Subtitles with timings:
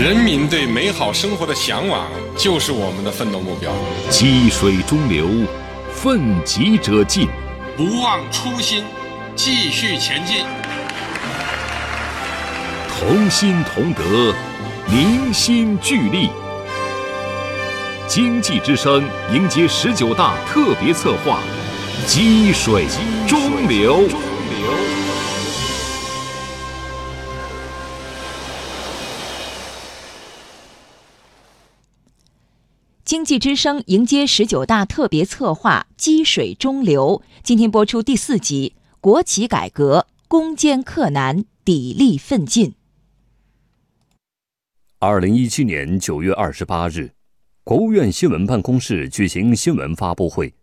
[0.00, 3.70] 人民对美好生活的向往就是我们的奋斗目标。
[4.08, 5.28] 积水中流，
[5.92, 7.28] 奋楫者进，
[7.76, 8.82] 不忘初心，
[9.36, 10.46] 继续前进。
[12.88, 14.34] 同心同德，
[14.86, 16.30] 凝心聚力。
[18.08, 21.40] 经济之声迎接十九大特别策划：
[22.06, 22.86] 积水
[23.28, 24.08] 中流。
[33.10, 42.74] 经济之声迎接十九大特别策划“积水中流”，今天播出第四集：国企改革攻坚克难，砥砺奋进。
[45.00, 47.10] 二零一七年九月二十八日，
[47.64, 50.54] 国务院新闻办公室举行新闻发布会，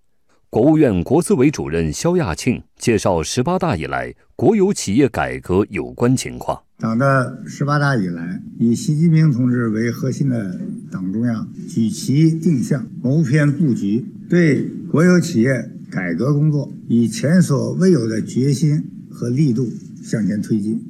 [0.58, 6.60] 国务院国资委主任肖亚庆介绍十八大以来国有企业改革有关情况。
[6.80, 10.59] 党的十八大以来，以习近平同志为核心的
[10.92, 15.52] 党中央举旗定向、谋篇布局，对国有企业
[15.92, 19.70] 改革工作以前所未有的决心和力度
[20.02, 20.84] 向前推进，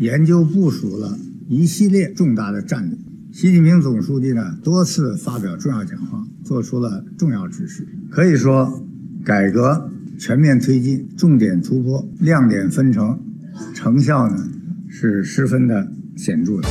[0.00, 1.16] 研究部署了
[1.48, 2.98] 一系列重大的战略。
[3.30, 7.86] 习近平总书记呢多次发表重要讲话，做出了重要指示。
[8.10, 8.84] 可以说，
[9.24, 13.18] 改革全面推进，重点突破，亮点纷呈，
[13.74, 14.36] 成效呢？
[14.90, 16.68] 是十分的显著的。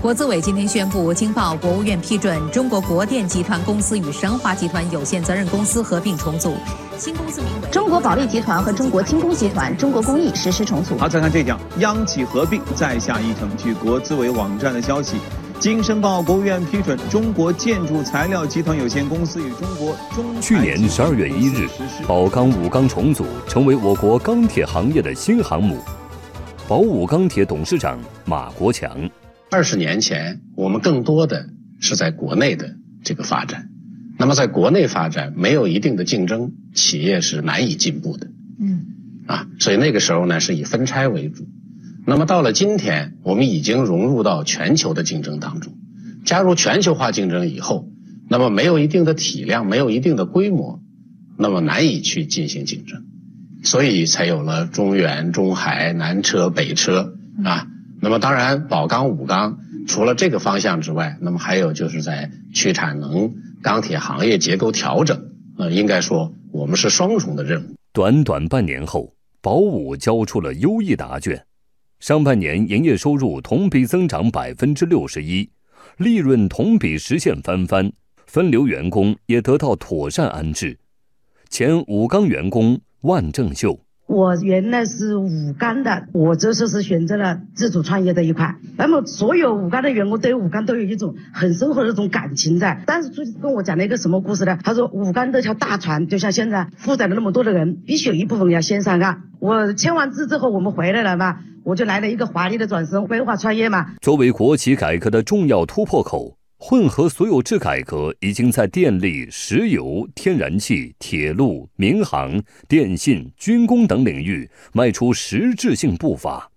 [0.00, 6.54] 国资委今天宣布，经报国务院批准，中国国电集团公司与神华集团有限责任公司合并重组，
[6.98, 10.96] 新公司名为中国保利集团和中国轻工集团、中国工艺实施重组。
[10.96, 13.48] 好，再看这条，央企合并再下一城。
[13.56, 15.16] 据国资委网站的消息，
[15.64, 21.66] 经申报国务院批准，中国建筑材料集团有限公司与中国中去年十二月一日，
[22.06, 25.80] 宝钢武钢重组，成为我国钢铁行业的新航母。
[26.68, 29.08] 宝武钢铁董事长马国强：
[29.50, 31.48] 二十年前，我们更多的
[31.80, 33.66] 是在国内的这个发展。
[34.18, 38.26] 那么，在国内发展没有一定的竞争，企业是难以进步的。
[38.60, 38.84] 嗯，
[39.26, 41.46] 啊，所以那个时候呢，是以分拆为主。
[42.06, 45.72] 那么到了今天，我们已经融入到全球的竞争当中，
[46.24, 47.88] 加入全球化竞争以后，
[48.28, 50.80] 那么没有一定的体量，没有一定的规模，
[51.38, 53.04] 那么难以去进行竞争。
[53.62, 57.66] 所以才有了中原、中海、南车、北车啊。
[58.02, 63.32] 那么当然，宝钢、武钢除了这个方向之外，那么还有就是在去产能、
[63.62, 65.30] 钢铁行业结构调整。
[65.56, 67.74] 呃，应该说我们是双重的任务。
[67.94, 71.42] 短短半年后，宝武交出了优异答卷。
[72.00, 75.50] 上半年营业收入同比增长百分之六十一，
[75.96, 77.92] 利润同比实现翻番，
[78.26, 80.78] 分流员工也得到妥善安置。
[81.48, 82.80] 前武钢员工。
[83.04, 88.56] 万正秀，我原来是武钢的，我这次是选择了自主创业这一块。
[88.78, 92.82] 那么所有武钢的员工对武钢都有一种很深厚的这种感情在。
[92.86, 94.58] 但是出去跟我讲了一个什么故事呢？
[94.64, 99.24] 他说武钢这条大船就像现在负载了那么多的人，必须有一部分要先上岸。
[99.38, 103.94] 我签完字之后，我们回来了嘛，我就来了一个华丽的转身，规划创业嘛。
[104.00, 106.36] 作为国企改革的重要突破口。
[106.56, 116.50] 混合所有制改革已经在电力、石油、天然气、铁路、民航、电信、军工等领域迈出实质性步伐。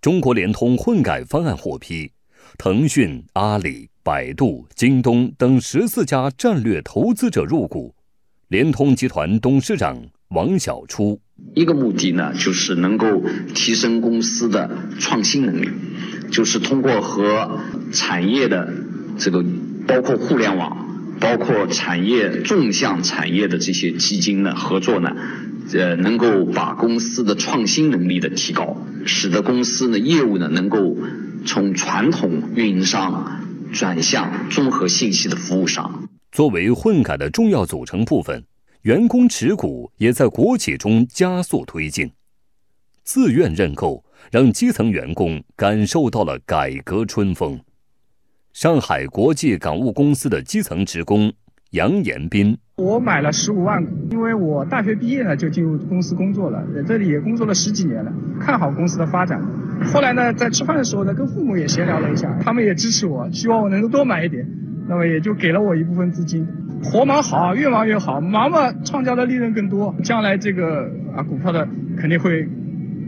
[0.00, 2.10] 中国联通混改方案获批，
[2.56, 7.94] 腾讯、阿里、百度、京东等十四家战略投资者入股。
[8.48, 11.20] 联通集团董事长王小初：
[11.54, 13.22] 一个目的呢，就是能够
[13.54, 15.68] 提升公司的创新能力，
[16.30, 17.60] 就是通过和
[17.92, 18.72] 产业的。
[19.18, 19.42] 这个
[19.86, 25.16] 包括互联网，包括产业纵向产业的这些基金呢合作呢，
[25.72, 28.76] 呃，能够把公司的创新能力的提高，
[29.06, 30.98] 使得公司呢业务呢能够
[31.46, 33.40] 从传统运营商
[33.72, 36.06] 转向综合信息的服务商。
[36.30, 38.44] 作为混改的重要组成部分，
[38.86, 42.08] 员工持股也在国企中加速推进，
[43.02, 47.58] 自愿认购让基层员工感受到了改革春风。
[48.52, 51.32] 上海国际港务公司的基层职工
[51.72, 59.44] 杨延斌，我买了十五万股，因为我大学毕业呢就进入公司工作了，在这里也工作了十几年了，看好公司的发展。
[59.92, 64.48] 后来呢，在吃饭的时候呢，跟父母也闲聊了一下，他们也支持我，希望我能够多买一点，
[64.88, 66.46] 那么也就给了我一部分资金。
[66.82, 71.66] 活忙好，越忙越好，忙嘛创造的利润更多，将来这个啊股票的
[71.98, 72.46] 肯定会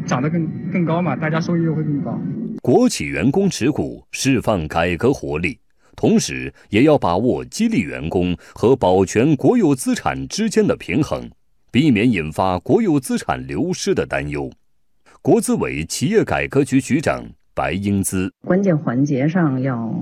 [0.07, 2.19] 涨得更更高嘛，大家收益又会更高。
[2.63, 5.59] 国企员工持股，释放改革活力，
[5.95, 11.31] 同时也要把握激励员工和保全国有资产之间的平衡，
[11.71, 14.51] 避免引发国有资产流失的担忧。
[15.23, 17.23] 国资委企业改革局局长
[17.55, 18.33] 白英姿。
[18.47, 19.93] 关键环节上要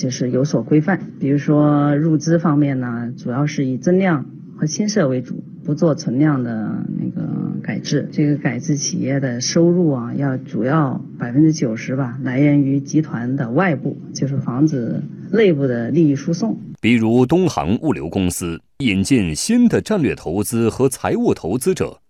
[0.00, 4.24] 就是有所规范，比如说入资方面呢，主要是以增量
[4.56, 7.22] 和新设为主，不做存量的那个
[7.62, 8.08] 改制。
[8.10, 16.58] 这个改制企业的收入啊，要主要百分之九十吧，来源于集团的外部，就是防止内部的利益输送。
[16.80, 22.00] 比如东航物流公司引进新的战略投资和财务投资者，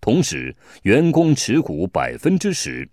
[0.00, 2.88] 同时员工持股百分之十。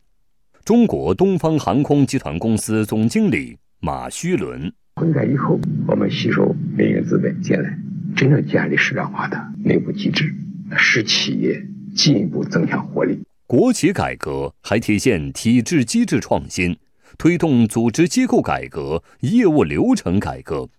[0.65, 7.75] 中国东方航空集团公司总经理马须伦：混改以后，我们吸收民营资本进来，
[8.15, 10.31] 真正建立市场化的内部机制，
[10.77, 11.59] 使企业
[11.95, 13.19] 进一步增强活力。
[13.47, 16.77] 国企改革还体现体制机制创新，
[17.17, 20.69] 推动组织机构改革、业务流程改革。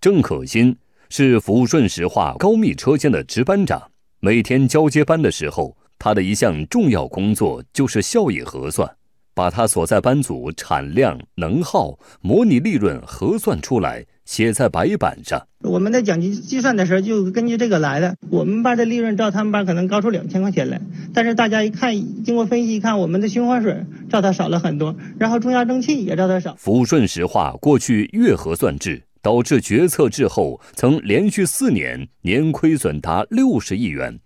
[0.00, 0.78] 郑可欣
[1.10, 8.90] 是抚顺石化高密车间的值班长，每天交接班的时候，他的一项重要工作就是效益核算，
[9.36, 15.46] 把他所在班组产量、能耗、模拟利润核算出来，写在白板上。
[15.60, 18.16] 我们的奖金计算的时候就根据这个来的。
[18.30, 20.80] 我们班的利润照他们班可能高出两千块钱来，
[21.12, 21.92] 但是大家一看，
[22.24, 26.56] 经过分析一看，我们的循环水照他少了很多，然后中压蒸汽也照他少。
[26.56, 29.02] 抚顺石化过去月核算制。
[29.22, 34.20] 导致决策滞后，曾连续四年年亏损达六十亿元。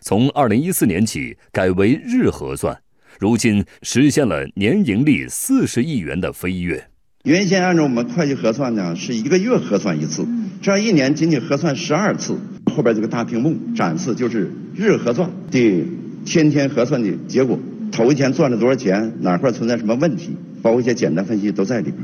[0.00, 2.78] 从二零一四年起改为日核算，
[3.18, 6.84] 如今实现了年盈利四十亿元的飞跃。
[7.24, 10.26] 原先按照我们会计核算呢，是一个月核算一次，
[10.62, 12.38] 这样一年仅仅核算十二次。
[12.66, 15.84] 后边这个大屏幕展示就是日核算的
[16.24, 17.58] 天天核算的结果，
[17.90, 21.96] 头一天赚了多少钱，哪块存在什么问题，包括一些简单分析都在里边，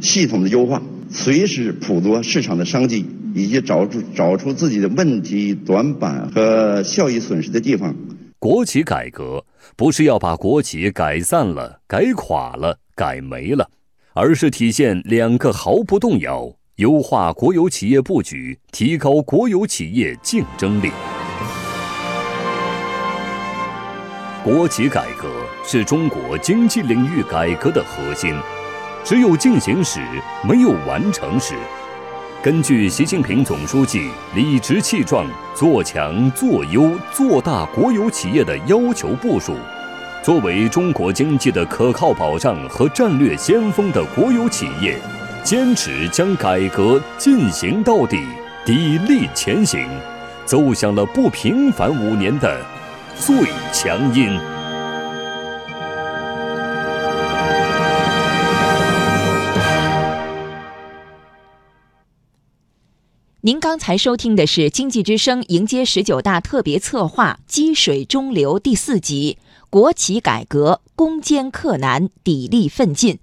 [0.00, 0.82] 系统的优化。
[1.10, 3.04] 随时捕捉市场的商机，
[3.34, 7.94] 以及找出找出自己的问题短板和效益损失的地方。
[8.42, 9.46] 国企改革
[9.76, 13.70] 不是要把国企改散了、改垮了、改没了，
[14.14, 20.90] 而是体现两个毫不动摇：优化国有企业布局，提高国有企业竞争力。
[24.42, 25.28] 国企改革
[25.64, 28.34] 是中国经济领域改革的核心。
[29.04, 30.00] 只有进行时，
[30.42, 31.54] 没有完成时。
[32.42, 35.24] 根据习近平总书记理直气壮
[35.54, 39.54] 做强做优做大国有企业的要求部署，
[40.24, 44.98] 作为中国经济的可靠保障和战略先锋的国有企业，
[45.44, 48.18] 坚持将改革进行到底，
[48.66, 49.86] 砥砺前行，
[50.44, 52.60] 奏响了不平凡五年的
[53.16, 53.36] 最
[53.72, 54.36] 强音。
[63.44, 69.36] 您刚才收听的是《经济之声》迎接十九大特别策划《积水中流》第四集
[69.68, 73.14] 《国企改革攻坚克难砥砺奋进》，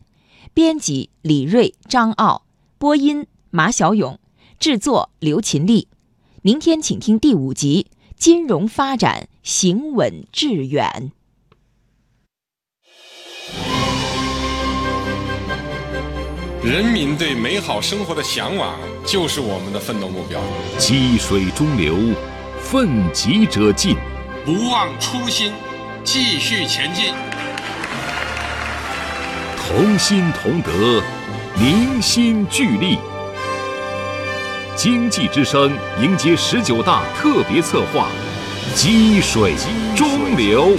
[0.53, 2.43] 编辑李锐、张傲，
[2.77, 4.19] 播音马小勇，
[4.59, 5.87] 制作刘勤力。
[6.41, 7.87] 明天请听第五集
[8.17, 11.13] 《金融发展行稳致远》。
[16.67, 18.77] 人民对美好生活的向往，
[19.09, 20.39] 就是我们的奋斗目标。
[20.77, 21.95] 积水中流，
[22.61, 23.97] 奋楫者进，
[24.45, 25.51] 不忘初心，
[26.03, 27.05] 继续前进。
[29.57, 31.01] 同心同德，
[31.55, 32.99] 凝心聚力。
[34.75, 38.09] 经济之声迎接十九大特别策划：
[38.75, 39.55] 积水
[39.95, 40.77] 中流。